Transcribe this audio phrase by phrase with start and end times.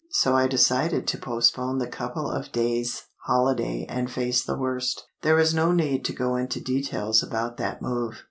[0.09, 5.05] So I decided to postpone the couple of days' holiday and face the worst.
[5.21, 8.17] There is no need to go into details about that move.